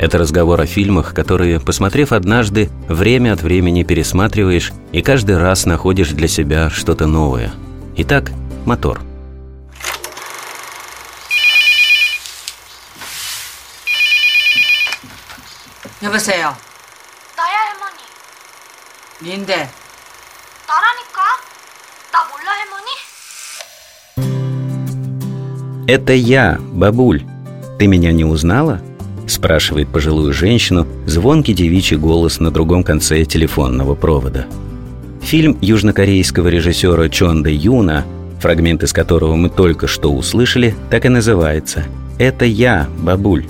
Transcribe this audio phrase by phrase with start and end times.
[0.00, 6.08] это разговор о фильмах, которые, посмотрев однажды, время от времени пересматриваешь и каждый раз находишь
[6.10, 7.52] для себя что-то новое.
[7.96, 8.32] Итак,
[8.64, 9.02] мотор.
[16.02, 16.56] 여보세요.
[17.36, 18.00] 나야 할머니.
[19.20, 19.68] 닌데
[20.66, 21.20] 나라니까.
[22.10, 22.88] 나 몰라 할머니?
[25.86, 27.22] Это я, бабуль.
[27.78, 28.80] Ты меня не узнала?
[29.27, 34.45] Спрашивает пожилую женщину звонкий девичий голос на другом конце телефонного провода.
[35.21, 38.05] Фильм южнокорейского режиссера Чонда Юна,
[38.39, 41.85] фрагмент из которого мы только что услышали, так и называется
[42.19, 43.45] «Это я, бабуль».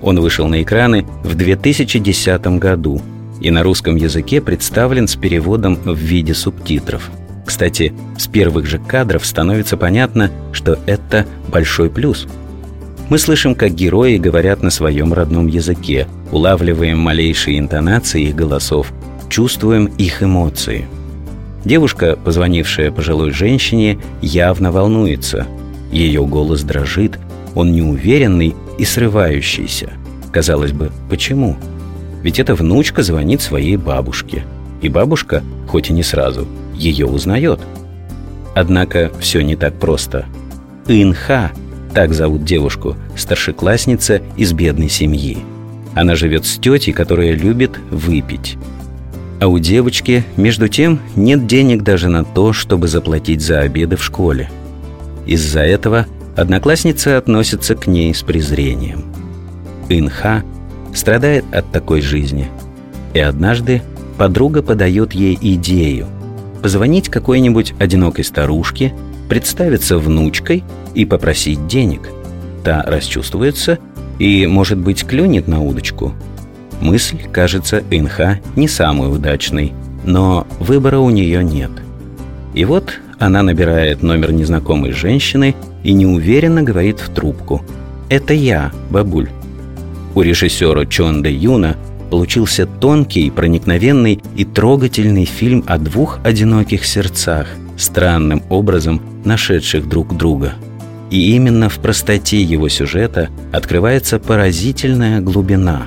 [0.00, 3.02] Он вышел на экраны в 2010 году
[3.40, 7.10] и на русском языке представлен с переводом в виде субтитров.
[7.44, 12.26] Кстати, с первых же кадров становится понятно, что это большой плюс–
[13.08, 18.92] мы слышим, как герои говорят на своем родном языке, улавливаем малейшие интонации их голосов,
[19.28, 20.86] чувствуем их эмоции.
[21.64, 25.46] Девушка, позвонившая пожилой женщине, явно волнуется.
[25.92, 27.18] Ее голос дрожит,
[27.54, 29.92] он неуверенный и срывающийся.
[30.32, 31.56] Казалось бы, почему?
[32.22, 34.44] Ведь эта внучка звонит своей бабушке.
[34.82, 37.60] И бабушка, хоть и не сразу, ее узнает.
[38.54, 40.26] Однако все не так просто.
[40.86, 41.52] Инха
[41.96, 45.38] так зовут девушку, старшеклассница из бедной семьи.
[45.94, 48.58] Она живет с тетей, которая любит выпить.
[49.40, 54.04] А у девочки, между тем, нет денег даже на то, чтобы заплатить за обеды в
[54.04, 54.50] школе.
[55.24, 56.04] Из-за этого
[56.36, 59.06] одноклассница относится к ней с презрением.
[59.88, 60.44] Инха
[60.92, 62.50] страдает от такой жизни.
[63.14, 63.80] И однажды
[64.18, 66.08] подруга подает ей идею
[66.66, 68.92] позвонить какой-нибудь одинокой старушке
[69.28, 70.64] представиться внучкой
[70.96, 72.10] и попросить денег.
[72.64, 73.78] Та расчувствуется
[74.18, 76.12] и, может быть, клюнет на удочку.
[76.80, 79.74] Мысль кажется Инха не самой удачной,
[80.04, 81.70] но выбора у нее нет.
[82.52, 87.62] И вот она набирает номер незнакомой женщины и неуверенно говорит в трубку.
[88.08, 89.28] «Это я, бабуль».
[90.16, 91.76] У режиссера Чонда Юна
[92.10, 97.46] получился тонкий, проникновенный и трогательный фильм о двух одиноких сердцах–
[97.76, 100.54] странным образом нашедших друг друга.
[101.10, 105.86] И именно в простоте его сюжета открывается поразительная глубина.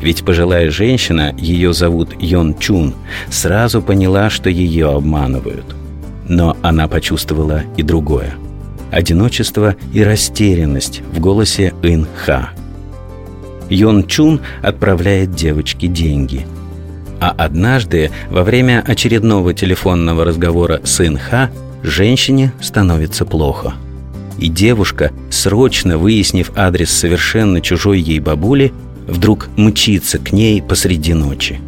[0.00, 2.94] Ведь пожилая женщина, ее зовут Йон Чун,
[3.30, 5.74] сразу поняла, что ее обманывают.
[6.28, 8.34] Но она почувствовала и другое.
[8.90, 12.50] Одиночество и растерянность в голосе Ин Ха.
[13.68, 16.46] Йон Чун отправляет девочке деньги–
[17.20, 21.50] а однажды, во время очередного телефонного разговора с Инха,
[21.82, 23.74] женщине становится плохо.
[24.38, 28.72] И девушка, срочно выяснив адрес совершенно чужой ей бабули,
[29.06, 31.58] вдруг мчится к ней посреди ночи.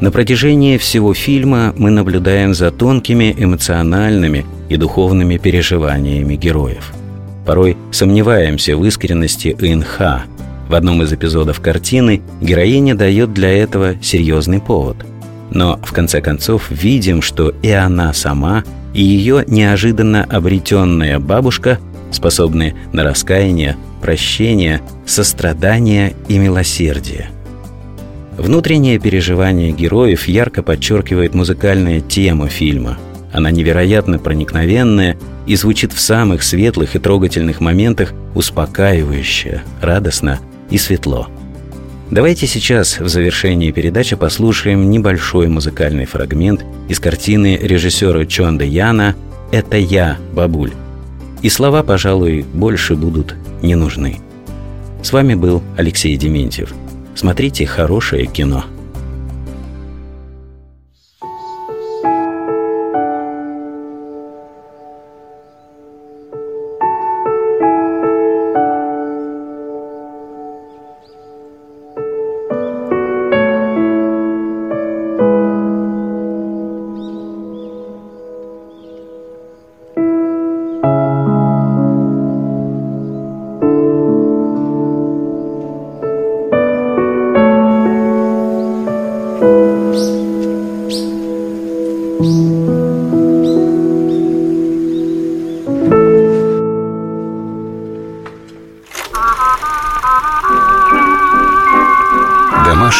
[0.00, 6.92] На протяжении всего фильма мы наблюдаем за тонкими эмоциональными и духовными переживаниями героев.
[7.46, 10.22] Порой сомневаемся в искренности Инха,
[10.72, 14.96] в одном из эпизодов картины героиня дает для этого серьезный повод.
[15.50, 21.78] Но в конце концов видим, что и она сама, и ее неожиданно обретенная бабушка
[22.10, 27.28] способны на раскаяние, прощение, сострадание и милосердие.
[28.38, 32.96] Внутреннее переживание героев ярко подчеркивает музыкальная тема фильма.
[33.30, 40.40] Она невероятно проникновенная и звучит в самых светлых и трогательных моментах успокаивающе, радостно
[40.72, 41.28] и светло.
[42.10, 49.14] Давайте сейчас в завершении передачи послушаем небольшой музыкальный фрагмент из картины режиссера Чонда Яна
[49.50, 50.72] «Это я, бабуль».
[51.42, 54.18] И слова, пожалуй, больше будут не нужны.
[55.02, 56.72] С вами был Алексей Дементьев.
[57.14, 58.64] Смотрите хорошее кино.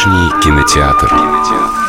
[0.03, 1.07] Домашний кинотеатр.
[1.07, 1.82] кинотеатр.